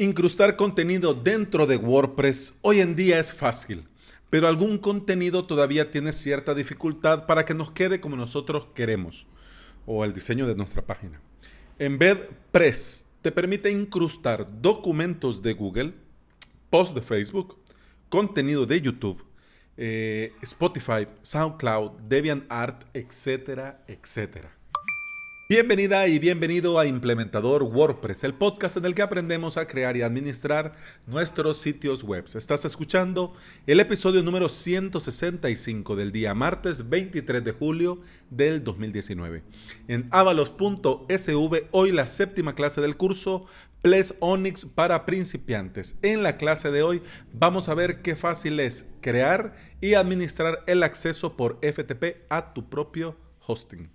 Incrustar 0.00 0.54
contenido 0.54 1.12
dentro 1.12 1.66
de 1.66 1.76
WordPress 1.76 2.60
hoy 2.62 2.80
en 2.80 2.94
día 2.94 3.18
es 3.18 3.34
fácil, 3.34 3.88
pero 4.30 4.46
algún 4.46 4.78
contenido 4.78 5.44
todavía 5.44 5.90
tiene 5.90 6.12
cierta 6.12 6.54
dificultad 6.54 7.26
para 7.26 7.44
que 7.44 7.52
nos 7.52 7.72
quede 7.72 8.00
como 8.00 8.14
nosotros 8.14 8.68
queremos 8.76 9.26
o 9.86 10.04
el 10.04 10.14
diseño 10.14 10.46
de 10.46 10.54
nuestra 10.54 10.82
página. 10.86 11.20
Press 12.52 13.06
te 13.22 13.32
permite 13.32 13.72
incrustar 13.72 14.46
documentos 14.62 15.42
de 15.42 15.54
Google, 15.54 15.94
posts 16.70 16.94
de 16.94 17.02
Facebook, 17.02 17.58
contenido 18.08 18.66
de 18.66 18.80
YouTube, 18.80 19.24
eh, 19.76 20.32
Spotify, 20.42 21.08
SoundCloud, 21.22 22.02
DeviantArt, 22.02 22.84
etcétera, 22.94 23.82
etcétera. 23.88 24.57
Bienvenida 25.50 26.06
y 26.08 26.18
bienvenido 26.18 26.78
a 26.78 26.84
Implementador 26.84 27.62
WordPress, 27.62 28.22
el 28.22 28.34
podcast 28.34 28.76
en 28.76 28.84
el 28.84 28.94
que 28.94 29.00
aprendemos 29.00 29.56
a 29.56 29.66
crear 29.66 29.96
y 29.96 30.02
administrar 30.02 30.74
nuestros 31.06 31.56
sitios 31.56 32.04
web. 32.04 32.26
Estás 32.34 32.66
escuchando 32.66 33.32
el 33.66 33.80
episodio 33.80 34.22
número 34.22 34.50
165 34.50 35.96
del 35.96 36.12
día 36.12 36.34
martes 36.34 36.90
23 36.90 37.42
de 37.42 37.52
julio 37.52 38.02
del 38.28 38.62
2019. 38.62 39.42
En 39.88 40.06
avalos.sv, 40.10 41.68
hoy 41.70 41.92
la 41.92 42.06
séptima 42.06 42.54
clase 42.54 42.82
del 42.82 42.98
curso 42.98 43.46
Ples 43.80 44.16
Onyx 44.20 44.66
para 44.66 45.06
principiantes. 45.06 45.96
En 46.02 46.22
la 46.22 46.36
clase 46.36 46.70
de 46.70 46.82
hoy 46.82 47.02
vamos 47.32 47.70
a 47.70 47.74
ver 47.74 48.02
qué 48.02 48.16
fácil 48.16 48.60
es 48.60 48.84
crear 49.00 49.56
y 49.80 49.94
administrar 49.94 50.62
el 50.66 50.82
acceso 50.82 51.38
por 51.38 51.58
FTP 51.62 52.26
a 52.28 52.52
tu 52.52 52.68
propio 52.68 53.16
hosting. 53.46 53.88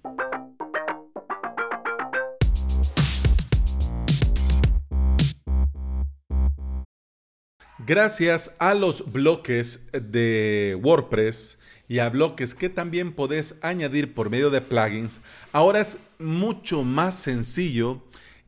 Gracias 7.79 8.51
a 8.59 8.75
los 8.75 9.11
bloques 9.11 9.87
de 9.91 10.79
WordPress 10.81 11.57
y 11.87 11.99
a 11.99 12.09
bloques 12.09 12.53
que 12.53 12.69
también 12.69 13.13
podés 13.13 13.55
añadir 13.63 14.13
por 14.13 14.29
medio 14.29 14.51
de 14.51 14.61
plugins, 14.61 15.21
ahora 15.51 15.79
es 15.79 15.97
mucho 16.19 16.83
más 16.83 17.15
sencillo 17.15 18.01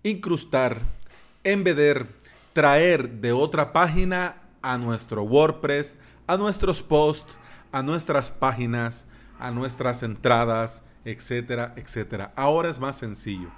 incrustar, 0.03 0.81
embeder, 1.43 2.07
traer 2.53 3.09
de 3.09 3.31
otra 3.31 3.73
página 3.73 4.43
a 4.61 4.77
nuestro 4.77 5.23
WordPress, 5.23 5.97
a 6.27 6.37
nuestros 6.37 6.83
posts, 6.83 7.35
a 7.71 7.81
nuestras 7.81 8.29
páginas, 8.29 9.05
a 9.39 9.49
nuestras 9.49 10.03
entradas, 10.03 10.83
etcétera, 11.03 11.73
etcétera. 11.77 12.31
Ahora 12.35 12.69
es 12.69 12.79
más 12.79 12.97
sencillo. 12.97 13.49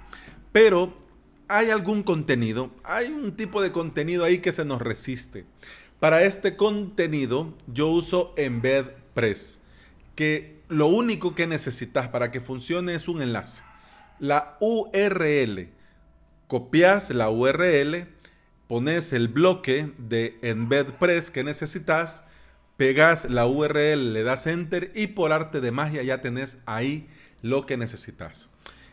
Pero 0.50 0.96
hay 1.48 1.70
algún 1.70 2.02
contenido, 2.02 2.70
hay 2.84 3.08
un 3.08 3.34
tipo 3.34 3.62
de 3.62 3.72
contenido 3.72 4.24
ahí 4.24 4.38
que 4.38 4.52
se 4.52 4.64
nos 4.64 4.80
resiste. 4.80 5.46
Para 5.98 6.22
este 6.22 6.56
contenido 6.56 7.54
yo 7.66 7.88
uso 7.88 8.34
Embed 8.36 8.86
Press, 9.14 9.60
que 10.14 10.60
lo 10.68 10.86
único 10.86 11.34
que 11.34 11.46
necesitas 11.46 12.08
para 12.08 12.30
que 12.30 12.40
funcione 12.40 12.94
es 12.94 13.08
un 13.08 13.22
enlace. 13.22 13.62
La 14.20 14.56
URL. 14.60 15.70
Copias 16.46 17.10
la 17.10 17.30
URL, 17.30 18.06
pones 18.68 19.12
el 19.12 19.28
bloque 19.28 19.92
de 19.98 20.38
Embed 20.42 20.92
Press 20.94 21.30
que 21.30 21.44
necesitas, 21.44 22.24
pegas 22.76 23.24
la 23.28 23.46
URL, 23.46 24.12
le 24.12 24.22
das 24.22 24.46
Enter 24.46 24.92
y 24.94 25.08
por 25.08 25.32
arte 25.32 25.60
de 25.60 25.72
magia 25.72 26.02
ya 26.02 26.20
tenés 26.20 26.58
ahí 26.64 27.08
lo 27.42 27.66
que 27.66 27.76
necesitas. 27.76 28.48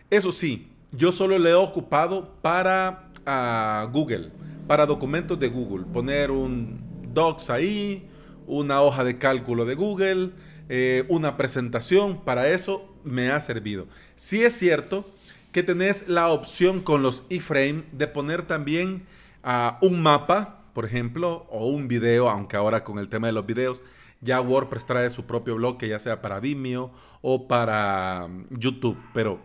Eso 0.10 0.32
sí, 0.32 0.75
yo 0.98 1.12
solo 1.12 1.38
le 1.40 1.52
he 1.52 1.54
ocupado 1.54 2.36
para 2.42 3.10
ah, 3.26 3.88
Google, 3.92 4.32
para 4.68 4.86
documentos 4.86 5.40
de 5.40 5.50
Google. 5.50 5.86
Poner 5.86 6.32
un 6.32 6.80
Docs 7.14 7.50
ahí, 7.50 8.08
una 8.48 8.82
hoja 8.82 9.04
de 9.04 9.18
cálculo 9.18 9.66
de 9.66 9.76
Google, 9.76 10.32
eh, 10.70 11.06
una 11.10 11.38
presentación. 11.38 12.24
Para 12.24 12.48
eso 12.50 12.94
me 13.04 13.30
ha 13.32 13.40
servido. 13.40 13.88
Sí 14.16 14.44
es 14.44 14.58
cierto 14.58 15.06
que 15.52 15.64
tenés 15.64 16.08
la 16.08 16.30
opción 16.30 16.82
con 16.82 17.02
los 17.02 17.26
iframe 17.30 17.84
de 17.92 18.08
poner 18.08 18.44
también 18.44 19.06
ah, 19.44 19.80
un 19.82 20.02
mapa, 20.02 20.64
por 20.74 20.86
ejemplo, 20.86 21.48
o 21.50 21.68
un 21.68 21.88
video, 21.88 22.30
aunque 22.30 22.58
ahora 22.58 22.84
con 22.84 23.00
el 23.00 23.10
tema 23.10 23.28
de 23.28 23.34
los 23.34 23.46
videos 23.46 23.84
ya 24.22 24.42
WordPress 24.42 24.86
trae 24.86 25.10
su 25.10 25.26
propio 25.26 25.56
bloque, 25.56 25.88
ya 25.88 26.00
sea 26.00 26.22
para 26.22 26.40
Vimeo 26.40 26.92
o 27.22 27.48
para 27.48 28.28
mm, 28.28 28.58
YouTube. 28.58 28.98
Pero 29.14 29.40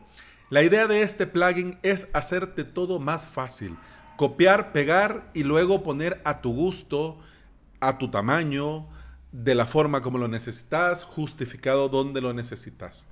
la 0.50 0.62
idea 0.62 0.88
de 0.88 1.02
este 1.02 1.26
plugin 1.26 1.78
es 1.82 2.08
hacerte 2.12 2.64
todo 2.64 2.98
más 2.98 3.26
fácil. 3.26 3.76
Copiar, 4.16 4.72
pegar 4.72 5.30
y 5.32 5.44
luego 5.44 5.82
poner 5.82 6.20
a 6.24 6.40
tu 6.40 6.52
gusto, 6.52 7.18
a 7.78 7.98
tu 7.98 8.10
tamaño, 8.10 8.88
de 9.32 9.54
la 9.54 9.66
forma 9.66 10.02
como 10.02 10.18
lo 10.18 10.28
necesitas, 10.28 11.04
justificado 11.04 11.88
donde 11.88 12.20
lo 12.20 12.32
necesitas. 12.32 13.06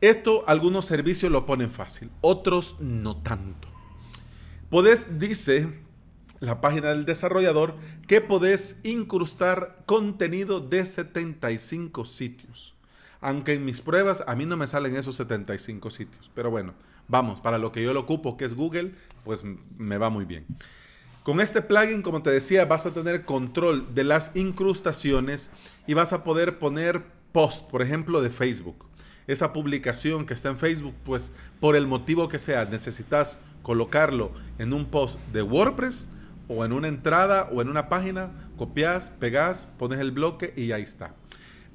Esto 0.00 0.44
algunos 0.46 0.86
servicios 0.86 1.32
lo 1.32 1.46
ponen 1.46 1.72
fácil, 1.72 2.10
otros 2.20 2.76
no 2.80 3.16
tanto. 3.22 3.68
Podés, 4.68 5.18
dice 5.18 5.80
la 6.40 6.60
página 6.60 6.90
del 6.90 7.04
desarrollador, 7.04 7.74
que 8.06 8.20
podés 8.20 8.80
incrustar 8.82 9.82
contenido 9.86 10.60
de 10.60 10.84
75 10.84 12.04
sitios. 12.04 12.74
Aunque 13.20 13.54
en 13.54 13.64
mis 13.64 13.80
pruebas 13.80 14.24
a 14.26 14.34
mí 14.34 14.46
no 14.46 14.56
me 14.56 14.66
salen 14.66 14.96
esos 14.96 15.16
75 15.16 15.90
sitios. 15.90 16.30
Pero 16.34 16.50
bueno, 16.50 16.74
vamos, 17.08 17.40
para 17.40 17.58
lo 17.58 17.72
que 17.72 17.82
yo 17.82 17.92
lo 17.92 18.00
ocupo, 18.00 18.36
que 18.36 18.44
es 18.44 18.54
Google, 18.54 18.94
pues 19.24 19.44
me 19.76 19.98
va 19.98 20.10
muy 20.10 20.24
bien. 20.24 20.46
Con 21.22 21.40
este 21.40 21.60
plugin, 21.60 22.00
como 22.00 22.22
te 22.22 22.30
decía, 22.30 22.64
vas 22.64 22.86
a 22.86 22.94
tener 22.94 23.26
control 23.26 23.94
de 23.94 24.04
las 24.04 24.34
incrustaciones 24.34 25.50
y 25.86 25.92
vas 25.92 26.14
a 26.14 26.24
poder 26.24 26.58
poner 26.58 27.04
post, 27.32 27.70
por 27.70 27.82
ejemplo, 27.82 28.22
de 28.22 28.30
Facebook. 28.30 28.86
Esa 29.26 29.52
publicación 29.52 30.24
que 30.24 30.34
está 30.34 30.48
en 30.48 30.56
Facebook, 30.56 30.94
pues 31.04 31.32
por 31.60 31.76
el 31.76 31.86
motivo 31.86 32.28
que 32.28 32.38
sea, 32.38 32.64
necesitas 32.64 33.38
colocarlo 33.62 34.32
en 34.58 34.72
un 34.72 34.86
post 34.86 35.20
de 35.32 35.42
WordPress 35.42 36.08
o 36.48 36.64
en 36.64 36.72
una 36.72 36.88
entrada 36.88 37.48
o 37.52 37.60
en 37.60 37.68
una 37.68 37.88
página, 37.88 38.30
copias, 38.56 39.10
pegas, 39.10 39.66
pones 39.78 40.00
el 40.00 40.12
bloque 40.12 40.54
y 40.56 40.72
ahí 40.72 40.82
está. 40.82 41.14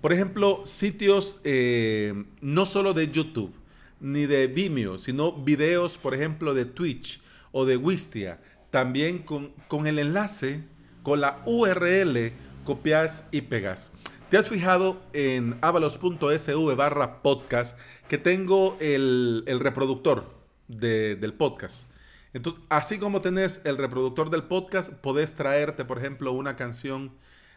Por 0.05 0.13
ejemplo, 0.13 0.61
sitios 0.66 1.39
eh, 1.43 2.25
no 2.39 2.67
solo 2.67 2.93
de 2.93 3.09
YouTube 3.09 3.51
ni 3.99 4.27
de 4.27 4.45
Vimeo, 4.45 4.99
sino 4.99 5.31
videos, 5.31 5.97
por 5.97 6.13
ejemplo, 6.13 6.53
de 6.53 6.66
Twitch 6.66 7.23
o 7.51 7.66
de 7.66 7.75
Wistia. 7.75 8.39
También 8.69 9.23
con, 9.23 9.53
con 9.67 9.88
el 9.88 9.97
enlace, 9.97 10.61
con 11.01 11.21
la 11.21 11.41
URL, 11.47 12.33
copias 12.63 13.27
y 13.31 13.41
pegas. 13.41 13.89
¿Te 14.29 14.38
has 14.38 14.47
fijado 14.47 15.01
en 15.13 15.57
avalos.sv 15.61 16.75
barra 16.75 17.23
podcast 17.23 17.75
que 18.07 18.19
tengo 18.19 18.77
el, 18.79 19.43
reproductor 19.59 20.23
del 20.67 21.33
podcast? 21.33 21.89
Entonces, 22.31 22.61
así 22.69 22.99
como 22.99 23.22
tenés 23.22 23.66
el 23.66 23.79
reproductor 23.79 24.29
del 24.29 24.43
podcast, 24.43 24.93
podés 24.93 25.33
traerte, 25.33 25.83
por 25.83 25.97
ejemplo, 25.97 26.31
una 26.31 26.55
canción 26.55 27.11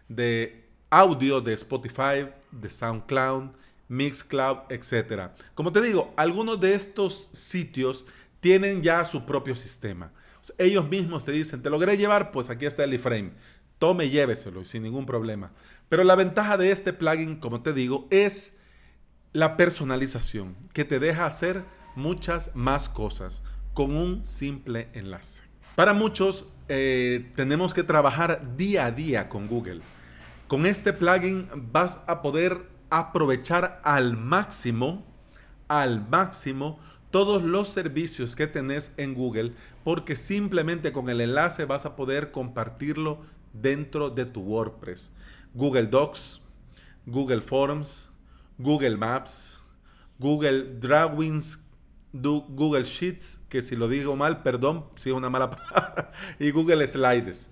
de 0.08 0.66
audio 0.90 1.42
de 1.42 1.52
Spotify, 1.52 2.26
de 2.50 2.68
SoundCloud, 2.68 3.50
Mixcloud, 3.88 4.58
etc. 4.70 5.30
Como 5.54 5.72
te 5.72 5.80
digo, 5.80 6.12
algunos 6.16 6.60
de 6.60 6.74
estos 6.74 7.30
sitios 7.32 8.06
tienen 8.40 8.82
ya 8.82 9.04
su 9.04 9.24
propio 9.24 9.56
sistema. 9.56 10.12
ellos 10.58 10.88
mismos 10.88 11.24
te 11.24 11.32
dicen, 11.32 11.62
te 11.62 11.70
logré 11.70 11.96
llevar, 11.96 12.30
pues 12.30 12.50
aquí 12.50 12.66
está 12.66 12.84
el 12.84 12.94
iframe. 12.94 13.32
Tome, 13.78 14.10
lléveselo 14.10 14.64
sin 14.64 14.82
ningún 14.82 15.06
problema. 15.06 15.52
Pero 15.88 16.04
la 16.04 16.16
ventaja 16.16 16.56
de 16.56 16.70
este 16.70 16.92
plugin, 16.92 17.36
como 17.36 17.62
te 17.62 17.72
digo, 17.72 18.06
es 18.10 18.56
la 19.32 19.56
personalización, 19.56 20.56
que 20.72 20.84
te 20.84 20.98
deja 20.98 21.26
hacer 21.26 21.64
muchas 21.94 22.54
más 22.54 22.88
cosas 22.88 23.42
con 23.74 23.94
un 23.94 24.26
simple 24.26 24.88
enlace. 24.92 25.42
Para 25.76 25.92
muchos, 25.92 26.48
eh, 26.68 27.30
tenemos 27.36 27.72
que 27.72 27.84
trabajar 27.84 28.56
día 28.56 28.86
a 28.86 28.90
día 28.90 29.28
con 29.28 29.46
Google. 29.46 29.80
Con 30.48 30.64
este 30.64 30.94
plugin 30.94 31.46
vas 31.54 32.00
a 32.06 32.22
poder 32.22 32.70
aprovechar 32.88 33.82
al 33.84 34.16
máximo, 34.16 35.04
al 35.68 36.08
máximo, 36.08 36.80
todos 37.10 37.42
los 37.42 37.68
servicios 37.68 38.34
que 38.34 38.46
tenés 38.46 38.94
en 38.96 39.12
Google, 39.12 39.52
porque 39.84 40.16
simplemente 40.16 40.90
con 40.90 41.10
el 41.10 41.20
enlace 41.20 41.66
vas 41.66 41.84
a 41.84 41.96
poder 41.96 42.30
compartirlo 42.30 43.20
dentro 43.52 44.08
de 44.08 44.24
tu 44.24 44.40
WordPress. 44.40 45.12
Google 45.52 45.88
Docs, 45.88 46.40
Google 47.04 47.42
Forms, 47.42 48.08
Google 48.56 48.96
Maps, 48.96 49.60
Google 50.18 50.78
Drawings, 50.80 51.62
Google 52.14 52.84
Sheets, 52.84 53.38
que 53.50 53.60
si 53.60 53.76
lo 53.76 53.86
digo 53.86 54.16
mal, 54.16 54.42
perdón, 54.42 54.86
si 54.96 55.10
es 55.10 55.14
una 55.14 55.28
mala 55.28 56.10
y 56.38 56.52
Google 56.52 56.86
Slides. 56.86 57.50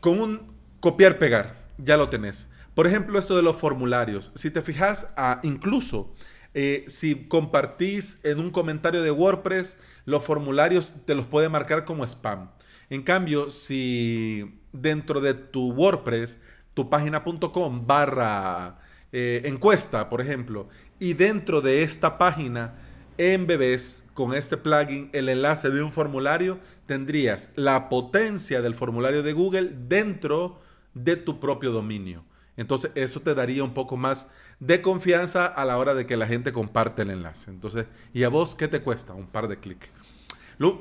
Con 0.00 0.20
un 0.20 0.52
copiar-pegar 0.80 1.61
ya 1.78 1.96
lo 1.96 2.08
tenés. 2.08 2.48
Por 2.74 2.86
ejemplo, 2.86 3.18
esto 3.18 3.36
de 3.36 3.42
los 3.42 3.56
formularios. 3.56 4.32
Si 4.34 4.50
te 4.50 4.62
fijas, 4.62 5.14
incluso 5.42 6.14
eh, 6.54 6.84
si 6.88 7.26
compartís 7.26 8.20
en 8.24 8.38
un 8.38 8.50
comentario 8.50 9.02
de 9.02 9.10
WordPress, 9.10 9.78
los 10.04 10.24
formularios 10.24 10.94
te 11.04 11.14
los 11.14 11.26
puede 11.26 11.48
marcar 11.48 11.84
como 11.84 12.04
spam. 12.04 12.50
En 12.90 13.02
cambio, 13.02 13.50
si 13.50 14.60
dentro 14.72 15.20
de 15.20 15.34
tu 15.34 15.72
WordPress, 15.72 16.40
tu 16.74 16.88
página.com 16.88 17.86
barra 17.86 18.78
eh, 19.12 19.42
encuesta, 19.44 20.08
por 20.08 20.20
ejemplo, 20.20 20.68
y 20.98 21.14
dentro 21.14 21.60
de 21.60 21.82
esta 21.82 22.16
página 22.16 22.74
embebes 23.18 24.04
con 24.14 24.34
este 24.34 24.56
plugin 24.56 25.10
el 25.12 25.28
enlace 25.28 25.70
de 25.70 25.82
un 25.82 25.92
formulario, 25.92 26.58
tendrías 26.86 27.50
la 27.54 27.88
potencia 27.88 28.62
del 28.62 28.74
formulario 28.74 29.22
de 29.22 29.32
Google 29.34 29.72
dentro 29.88 30.60
de 30.94 31.16
tu 31.16 31.40
propio 31.40 31.72
dominio. 31.72 32.24
Entonces 32.56 32.92
eso 32.94 33.20
te 33.20 33.34
daría 33.34 33.64
un 33.64 33.74
poco 33.74 33.96
más 33.96 34.28
de 34.60 34.82
confianza 34.82 35.46
a 35.46 35.64
la 35.64 35.78
hora 35.78 35.94
de 35.94 36.06
que 36.06 36.16
la 36.16 36.26
gente 36.26 36.52
comparte 36.52 37.02
el 37.02 37.10
enlace. 37.10 37.50
Entonces, 37.50 37.86
¿y 38.12 38.24
a 38.24 38.28
vos 38.28 38.54
qué 38.54 38.68
te 38.68 38.82
cuesta? 38.82 39.14
Un 39.14 39.26
par 39.26 39.48
de 39.48 39.58
clics. 39.58 39.90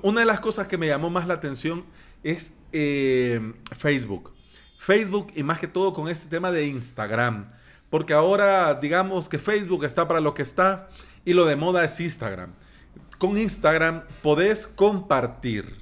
Una 0.03 0.19
de 0.19 0.25
las 0.25 0.39
cosas 0.39 0.67
que 0.67 0.77
me 0.77 0.87
llamó 0.87 1.09
más 1.09 1.27
la 1.27 1.33
atención 1.35 1.85
es 2.23 2.55
eh, 2.71 3.53
Facebook. 3.77 4.33
Facebook 4.77 5.31
y 5.35 5.43
más 5.43 5.59
que 5.59 5.67
todo 5.67 5.93
con 5.93 6.07
este 6.07 6.29
tema 6.29 6.51
de 6.51 6.67
Instagram. 6.67 7.51
Porque 7.89 8.13
ahora 8.13 8.75
digamos 8.75 9.29
que 9.29 9.39
Facebook 9.39 9.85
está 9.85 10.07
para 10.07 10.21
lo 10.21 10.33
que 10.33 10.41
está 10.41 10.89
y 11.25 11.33
lo 11.33 11.45
de 11.45 11.55
moda 11.55 11.83
es 11.83 11.99
Instagram. 11.99 12.53
Con 13.17 13.37
Instagram 13.37 14.03
podés 14.21 14.67
compartir. 14.67 15.81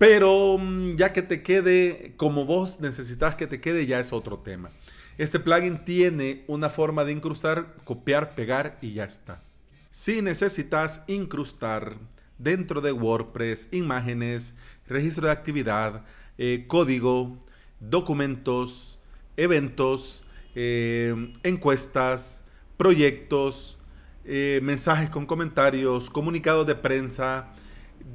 Pero 0.00 0.56
mm, 0.56 0.96
ya 0.96 1.12
que 1.12 1.20
te 1.20 1.42
quede 1.42 2.14
como 2.16 2.46
vos 2.46 2.80
necesitas 2.80 3.34
que 3.34 3.46
te 3.46 3.60
quede, 3.60 3.84
ya 3.84 4.00
es 4.00 4.14
otro 4.14 4.38
tema. 4.38 4.70
Este 5.18 5.38
plugin 5.38 5.84
tiene 5.84 6.42
una 6.46 6.70
forma 6.70 7.04
de 7.04 7.12
incrustar, 7.12 7.76
copiar, 7.84 8.34
pegar 8.34 8.78
y 8.80 8.94
ya 8.94 9.04
está. 9.04 9.42
Si 9.90 10.22
necesitas 10.22 11.04
incrustar 11.06 11.98
dentro 12.38 12.80
de 12.80 12.92
WordPress 12.92 13.68
imágenes, 13.72 14.54
registro 14.88 15.26
de 15.26 15.32
actividad, 15.32 16.06
eh, 16.38 16.64
código, 16.66 17.38
documentos, 17.78 18.98
eventos, 19.36 20.24
eh, 20.54 21.30
encuestas, 21.42 22.46
proyectos, 22.78 23.78
eh, 24.24 24.60
mensajes 24.62 25.10
con 25.10 25.26
comentarios, 25.26 26.08
comunicados 26.08 26.66
de 26.66 26.74
prensa, 26.74 27.52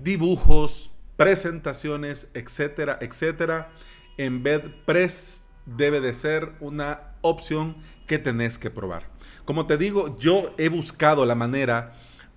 dibujos, 0.01 0.94
presentaciones, 1.17 2.29
etcétera, 2.33 2.97
etcétera. 3.01 3.71
En 4.17 4.43
BedPress 4.43 5.47
debe 5.65 6.01
de 6.01 6.13
ser 6.13 6.53
una 6.59 7.15
opción 7.21 7.77
que 8.07 8.19
tenés 8.19 8.57
que 8.57 8.69
probar. 8.69 9.09
Como 9.45 9.67
te 9.67 9.77
digo, 9.77 10.17
yo 10.17 10.53
he 10.57 10.69
buscado 10.69 11.25
la 11.25 11.35
manera 11.35 11.93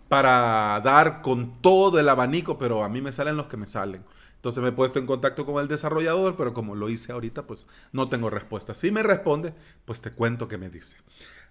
para 0.08 0.80
dar 0.84 1.20
con 1.22 1.60
todo 1.60 1.98
el 2.00 2.08
abanico, 2.08 2.58
pero 2.58 2.82
a 2.82 2.88
mí 2.88 3.00
me 3.00 3.12
salen 3.12 3.36
los 3.36 3.46
que 3.46 3.56
me 3.56 3.66
salen. 3.66 4.04
Entonces 4.36 4.62
me 4.62 4.70
he 4.70 4.72
puesto 4.72 4.98
en 4.98 5.06
contacto 5.06 5.44
con 5.44 5.60
el 5.60 5.68
desarrollador, 5.68 6.36
pero 6.36 6.54
como 6.54 6.74
lo 6.74 6.88
hice 6.88 7.12
ahorita, 7.12 7.46
pues 7.46 7.66
no 7.92 8.08
tengo 8.08 8.30
respuesta. 8.30 8.74
Si 8.74 8.90
me 8.90 9.02
responde, 9.02 9.52
pues 9.84 10.00
te 10.00 10.10
cuento 10.10 10.48
qué 10.48 10.58
me 10.58 10.70
dice. 10.70 10.96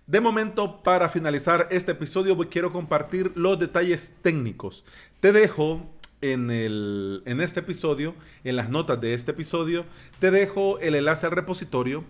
De 0.08 0.22
momento, 0.22 0.82
para 0.84 1.10
finalizar 1.10 1.68
este 1.70 1.92
episodio, 1.92 2.38
quiero 2.50 2.72
compartir 2.72 3.34
los 3.36 3.60
detalles 3.60 4.14
técnicos. 4.22 4.86
Te 5.20 5.34
dejo 5.34 5.82
en, 6.22 6.50
el, 6.52 7.24
en 7.26 7.42
este 7.42 7.60
episodio, 7.60 8.16
en 8.44 8.56
las 8.56 8.70
notas 8.70 9.00
de 9.02 9.14
este 9.14 9.32
episodio, 9.32 9.86
te 10.20 10.32
dejo 10.32 10.80
el 10.80 10.96
enlace 10.96 11.26
al 11.26 11.32
repositorio, 11.32 12.04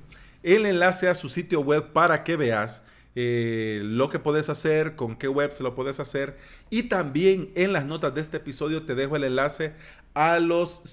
el 0.43 0.65
enlace 0.65 1.09
a 1.09 1.15
su 1.15 1.29
sitio 1.29 1.61
web 1.61 1.91
para 1.93 2.23
que 2.23 2.35
veas 2.35 2.83
eh, 3.15 3.81
lo 3.83 4.09
que 4.09 4.19
puedes 4.19 4.49
hacer, 4.49 4.95
con 4.95 5.15
qué 5.15 5.27
web 5.27 5.51
se 5.51 5.63
lo 5.63 5.73
puedes 5.73 5.99
hacer. 5.99 6.37
Y 6.69 6.83
también 6.83 7.51
en 7.55 7.73
las 7.73 7.85
notas 7.85 8.13
de 8.13 8.21
este 8.21 8.37
episodio 8.37 8.83
te 8.83 8.93
dejo 8.93 9.15
el 9.15 9.23
enlace 9.23 9.73
a, 10.13 10.39
los 10.39 10.83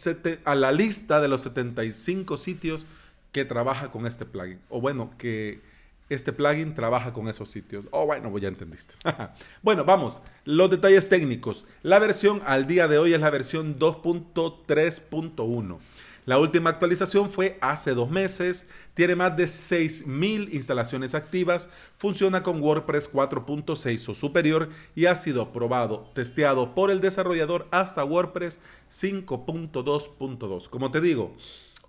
a 0.45 0.55
la 0.55 0.73
lista 0.73 1.21
de 1.21 1.29
los 1.29 1.43
75 1.43 2.37
sitios 2.37 2.87
que 3.31 3.45
trabaja 3.45 3.91
con 3.91 4.07
este 4.07 4.25
plugin. 4.25 4.59
O 4.71 4.81
bueno, 4.81 5.13
que 5.19 5.61
este 6.09 6.33
plugin 6.33 6.75
trabaja 6.75 7.13
con 7.13 7.29
esos 7.29 7.51
sitios. 7.51 7.85
Oh, 7.91 8.07
bueno, 8.07 8.31
pues 8.31 8.43
ya 8.43 8.49
entendiste. 8.49 8.95
bueno, 9.63 9.85
vamos. 9.85 10.23
Los 10.45 10.71
detalles 10.71 11.09
técnicos. 11.09 11.67
La 11.83 11.99
versión 11.99 12.43
al 12.47 12.67
día 12.67 12.89
de 12.89 12.99
hoy 12.99 13.15
es 13.15 13.21
la 13.21 13.31
versión 13.31 13.79
2.3.1. 13.79 15.79
La 16.27 16.39
última 16.39 16.71
actualización 16.71 17.31
fue 17.31 17.59
hace 17.61 17.93
dos 17.93 18.09
meses, 18.09 18.71
tiene 18.95 19.15
más 19.15 19.37
de 19.37 19.45
6.000 19.45 20.55
instalaciones 20.55 21.15
activas, 21.15 21.69
funciona 21.99 22.43
con 22.43 22.63
WordPress 22.63 23.13
4.6 23.13 24.09
o 24.09 24.15
superior 24.15 24.71
y 24.95 25.05
ha 25.05 25.17
sido 25.17 25.53
probado, 25.53 26.11
testeado 26.15 26.75
por 26.75 26.91
el 26.91 27.03
desarrollador 27.03 27.69
hasta 27.73 28.07
WordPress 28.07 28.59
5.2.2. 28.91 30.69
Como 30.71 30.91
te 30.91 31.03
digo, 31.03 31.37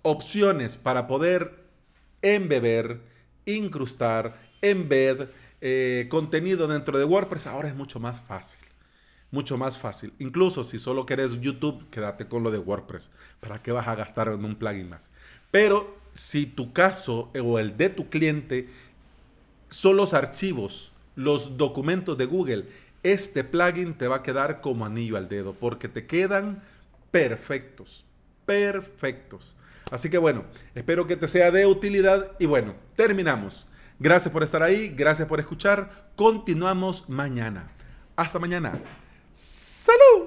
opciones 0.02 0.76
para 0.76 1.06
poder 1.06 1.64
embeber, 2.20 3.00
incrustar, 3.46 4.38
embed 4.60 5.28
eh, 5.60 6.06
contenido 6.10 6.68
dentro 6.68 6.98
de 6.98 7.04
WordPress 7.04 7.46
ahora 7.46 7.68
es 7.68 7.74
mucho 7.74 7.98
más 7.98 8.20
fácil 8.20 8.60
mucho 9.36 9.58
más 9.58 9.76
fácil. 9.76 10.14
Incluso 10.18 10.64
si 10.64 10.78
solo 10.78 11.04
quieres 11.04 11.40
YouTube, 11.40 11.88
quédate 11.90 12.26
con 12.26 12.42
lo 12.42 12.50
de 12.50 12.58
WordPress. 12.58 13.10
¿Para 13.38 13.62
qué 13.62 13.70
vas 13.70 13.86
a 13.86 13.94
gastar 13.94 14.28
en 14.28 14.44
un 14.44 14.56
plugin 14.56 14.88
más? 14.88 15.10
Pero 15.50 15.98
si 16.14 16.46
tu 16.46 16.72
caso 16.72 17.30
o 17.38 17.58
el 17.58 17.76
de 17.76 17.90
tu 17.90 18.08
cliente 18.08 18.68
son 19.68 19.96
los 19.96 20.14
archivos, 20.14 20.92
los 21.14 21.58
documentos 21.58 22.16
de 22.16 22.24
Google, 22.24 22.68
este 23.02 23.44
plugin 23.44 23.94
te 23.94 24.08
va 24.08 24.16
a 24.16 24.22
quedar 24.22 24.62
como 24.62 24.86
anillo 24.86 25.18
al 25.18 25.28
dedo 25.28 25.52
porque 25.52 25.88
te 25.88 26.06
quedan 26.06 26.62
perfectos, 27.10 28.05
perfectos. 28.46 29.56
Así 29.90 30.10
que 30.10 30.18
bueno, 30.18 30.44
espero 30.74 31.06
que 31.06 31.16
te 31.16 31.28
sea 31.28 31.50
de 31.50 31.66
utilidad 31.66 32.32
y 32.38 32.46
bueno, 32.46 32.74
terminamos. 32.96 33.68
Gracias 33.98 34.32
por 34.32 34.42
estar 34.42 34.62
ahí, 34.62 34.88
gracias 34.88 35.28
por 35.28 35.40
escuchar. 35.40 36.10
Continuamos 36.16 37.08
mañana. 37.08 37.70
Hasta 38.16 38.38
mañana. 38.38 38.80
Salud! 39.30 40.25